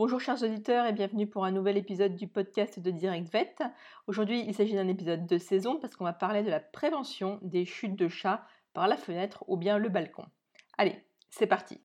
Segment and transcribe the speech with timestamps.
[0.00, 3.56] Bonjour chers auditeurs et bienvenue pour un nouvel épisode du podcast de Direct Vet.
[4.06, 7.66] Aujourd'hui il s'agit d'un épisode de saison parce qu'on va parler de la prévention des
[7.66, 10.24] chutes de chats par la fenêtre ou bien le balcon.
[10.78, 11.82] Allez, c'est parti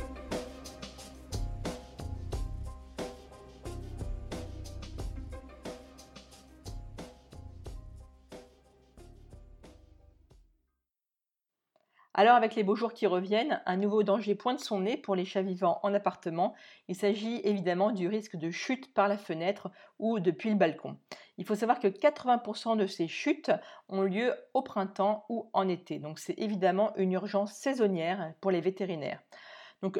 [12.17, 15.25] Alors avec les beaux jours qui reviennent, un nouveau danger pointe son nez pour les
[15.25, 16.53] chats vivants en appartement.
[16.87, 20.97] Il s'agit évidemment du risque de chute par la fenêtre ou depuis le balcon.
[21.37, 23.51] Il faut savoir que 80% de ces chutes
[23.89, 25.99] ont lieu au printemps ou en été.
[25.99, 29.19] Donc c'est évidemment une urgence saisonnière pour les vétérinaires.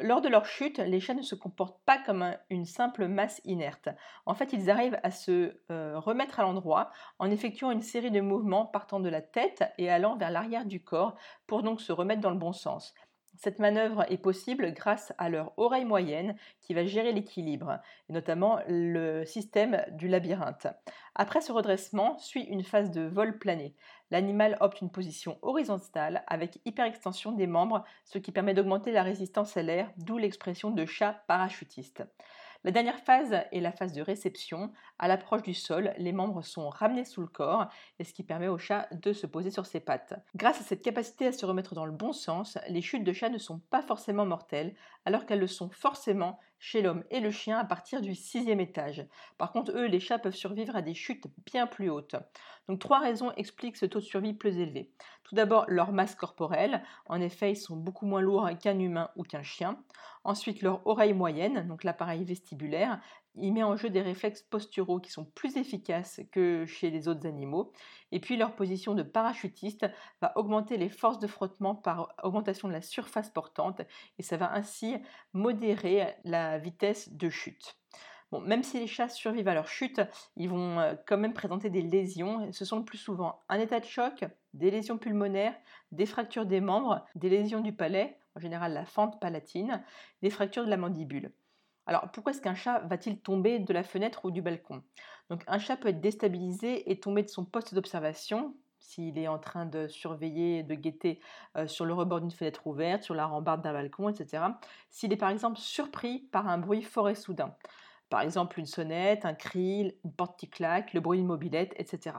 [0.02, 3.90] Lors de leur chute, les chats ne se comportent pas comme une simple masse inerte.
[4.26, 8.22] En fait, ils arrivent à se euh, remettre à l'endroit en effectuant une série de
[8.22, 11.16] mouvements partant de la tête et allant vers l'arrière du corps
[11.48, 12.94] pour donc se remettre dans le bon sens.
[13.38, 18.60] Cette manœuvre est possible grâce à leur oreille moyenne qui va gérer l'équilibre, et notamment
[18.68, 20.68] le système du labyrinthe.
[21.16, 23.76] Après ce redressement, suit une phase de vol plané.
[24.12, 29.58] L'animal opte une position horizontale avec hyperextension des membres, ce qui permet d'augmenter la résistance
[29.58, 32.04] à l'air, d'où l'expression de chat parachutiste.
[32.66, 34.72] La dernière phase est la phase de réception.
[34.98, 37.68] À l'approche du sol, les membres sont ramenés sous le corps,
[38.04, 40.16] ce qui permet au chat de se poser sur ses pattes.
[40.36, 43.30] Grâce à cette capacité à se remettre dans le bon sens, les chutes de chat
[43.30, 44.74] ne sont pas forcément mortelles,
[45.06, 49.06] alors qu'elles le sont forcément chez l'homme et le chien à partir du sixième étage.
[49.38, 52.16] Par contre, eux, les chats peuvent survivre à des chutes bien plus hautes.
[52.68, 54.92] Donc trois raisons expliquent ce taux de survie plus élevé.
[55.24, 56.84] Tout d'abord, leur masse corporelle.
[57.08, 59.78] En effet, ils sont beaucoup moins lourds qu'un humain ou qu'un chien.
[60.24, 63.00] Ensuite, leur oreille moyenne, donc l'appareil vestibulaire,
[63.38, 67.28] il met en jeu des réflexes posturaux qui sont plus efficaces que chez les autres
[67.28, 67.74] animaux.
[68.12, 69.86] Et puis leur position de parachutiste
[70.22, 73.82] va augmenter les forces de frottement par augmentation de la surface portante
[74.18, 74.96] et ça va ainsi
[75.34, 77.78] modérer la vitesse de chute.
[78.32, 80.02] Même si les chats survivent à leur chute,
[80.36, 82.52] ils vont euh, quand même présenter des lésions.
[82.52, 85.56] Ce sont le plus souvent un état de choc, des lésions pulmonaires,
[85.92, 89.84] des fractures des membres, des lésions du palais, en général la fente palatine,
[90.22, 91.32] des fractures de la mandibule.
[91.86, 94.84] Alors pourquoi est-ce qu'un chat va-t-il tomber de la fenêtre ou du balcon?
[95.30, 99.40] Donc un chat peut être déstabilisé et tomber de son poste d'observation s'il est en
[99.40, 101.20] train de surveiller, de guetter
[101.58, 104.44] euh, sur le rebord d'une fenêtre ouverte, sur la rambarde d'un balcon, etc.
[104.90, 107.56] S'il est par exemple surpris par un bruit fort et soudain.
[108.10, 112.16] Par exemple une sonnette, un cri, une porte qui claque, le bruit d'une mobilette, etc.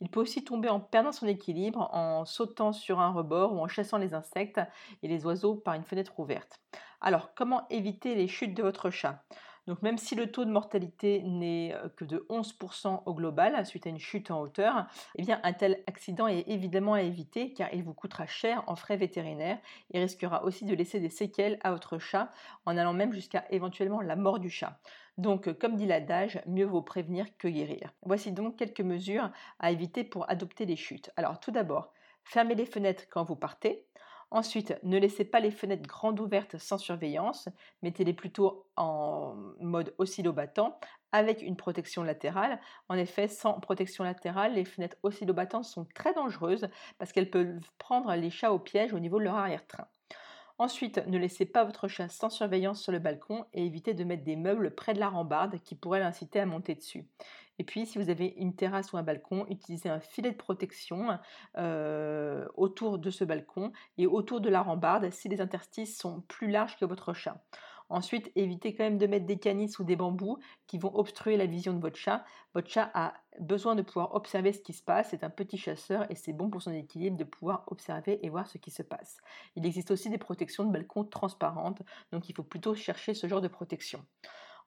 [0.00, 3.68] Il peut aussi tomber en perdant son équilibre, en sautant sur un rebord ou en
[3.68, 4.60] chassant les insectes
[5.02, 6.60] et les oiseaux par une fenêtre ouverte.
[7.00, 9.22] Alors, comment éviter les chutes de votre chat?
[9.68, 13.86] Donc même si le taux de mortalité n'est euh, que de 11% au global suite
[13.86, 14.86] à une chute en hauteur,
[15.16, 18.76] eh bien un tel accident est évidemment à éviter car il vous coûtera cher en
[18.76, 19.58] frais vétérinaires
[19.92, 22.32] et risquera aussi de laisser des séquelles à votre chat
[22.64, 24.80] en allant même jusqu'à éventuellement la mort du chat.
[25.18, 27.92] Donc, comme dit l'adage, mieux vaut prévenir que guérir.
[28.06, 31.10] Voici donc quelques mesures à éviter pour adopter les chutes.
[31.16, 31.92] Alors, tout d'abord,
[32.24, 33.84] fermez les fenêtres quand vous partez.
[34.30, 37.48] Ensuite, ne laissez pas les fenêtres grandes ouvertes sans surveillance,
[37.82, 40.78] mettez-les plutôt en mode oscillobattant
[41.12, 42.60] avec une protection latérale.
[42.90, 46.68] En effet, sans protection latérale, les fenêtres oscillobattantes sont très dangereuses
[46.98, 49.88] parce qu'elles peuvent prendre les chats au piège au niveau de leur arrière-train.
[50.58, 54.24] Ensuite, ne laissez pas votre chat sans surveillance sur le balcon et évitez de mettre
[54.24, 57.08] des meubles près de la rambarde qui pourraient l'inciter à monter dessus.
[57.58, 61.18] Et puis, si vous avez une terrasse ou un balcon, utilisez un filet de protection
[61.56, 66.50] euh, autour de ce balcon et autour de la rambarde si les interstices sont plus
[66.50, 67.42] larges que votre chat.
[67.90, 71.46] Ensuite, évitez quand même de mettre des canisses ou des bambous qui vont obstruer la
[71.46, 72.22] vision de votre chat.
[72.54, 75.08] Votre chat a besoin de pouvoir observer ce qui se passe.
[75.10, 78.46] C'est un petit chasseur et c'est bon pour son équilibre de pouvoir observer et voir
[78.46, 79.16] ce qui se passe.
[79.56, 81.82] Il existe aussi des protections de balcon transparentes,
[82.12, 84.04] donc il faut plutôt chercher ce genre de protection.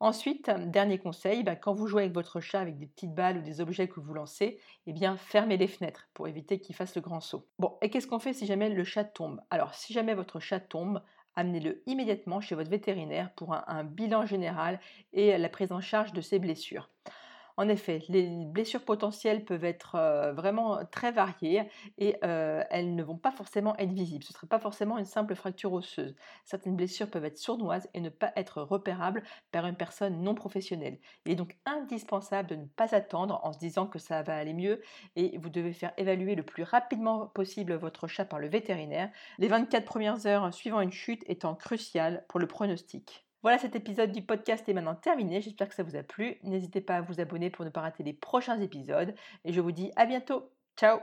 [0.02, 3.42] Ensuite, dernier conseil, bah, quand vous jouez avec votre chat avec des petites balles ou
[3.42, 7.02] des objets que vous lancez, eh bien fermez les fenêtres pour éviter qu'il fasse le
[7.02, 7.48] grand saut.
[7.60, 9.40] Bon, et qu'est-ce qu'on fait si jamais le chat tombe?
[9.52, 11.04] Alors, si jamais votre chat tombe,
[11.36, 14.80] amenez-le immédiatement chez votre vétérinaire pour un, bilan général
[15.14, 16.90] et la prise en charge de ses blessures.
[17.62, 21.70] En effet, les blessures potentielles peuvent être euh, vraiment très variées
[22.00, 24.24] et euh, elles ne vont pas forcément être visibles.
[24.24, 26.16] Ce ne serait pas forcément une simple fracture osseuse.
[26.44, 29.22] Certaines blessures peuvent être sournoises et ne pas être repérables
[29.52, 30.98] par une personne non professionnelle.
[31.28, 34.56] Il est donc indispensable de ne pas attendre en se disant que ça va aller
[34.56, 34.82] mieux
[35.16, 39.48] et vous devez faire évaluer le plus rapidement possible votre chat par le vétérinaire, les
[39.48, 43.28] 24 premières heures suivant une chute étant cruciales pour le pronostic.
[43.42, 45.42] Voilà, cet épisode du podcast est maintenant terminé.
[45.42, 46.38] J'espère que ça vous a plu.
[46.44, 49.16] N'hésitez pas à vous abonner pour ne pas rater les prochains épisodes.
[49.46, 50.52] Et je vous dis à bientôt.
[50.78, 51.00] Ciao